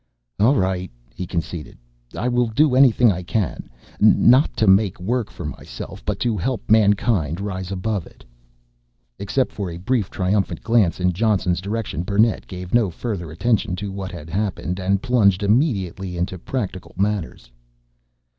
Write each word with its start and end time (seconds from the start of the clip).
"All 0.39 0.55
right," 0.55 0.89
he 1.13 1.27
conceded, 1.27 1.77
"I 2.17 2.27
will 2.27 2.47
do 2.47 2.73
anything 2.75 3.11
I 3.11 3.21
can 3.21 3.69
not 3.99 4.57
to 4.57 4.65
make 4.65 4.99
work 4.99 5.29
for 5.29 5.45
myself, 5.45 6.03
but 6.03 6.19
to 6.21 6.35
help 6.37 6.71
mankind 6.71 7.39
rise 7.39 7.71
above 7.71 8.07
it." 8.07 8.25
Except 9.19 9.51
for 9.51 9.69
a 9.69 9.77
brief, 9.77 10.09
triumphant 10.09 10.63
glance 10.63 10.99
in 10.99 11.13
Johnson's 11.13 11.61
direction, 11.61 12.01
Burnett 12.01 12.47
gave 12.47 12.73
no 12.73 12.89
further 12.89 13.29
attention 13.31 13.75
to 13.75 13.91
what 13.91 14.11
had 14.11 14.27
happened 14.31 14.79
and 14.79 15.03
plunged 15.03 15.43
immediately 15.43 16.17
into 16.17 16.39
practical 16.39 16.95
matters. 16.97 17.51